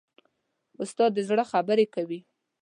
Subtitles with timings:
[0.81, 2.19] استاد د زړه خبرې کوي.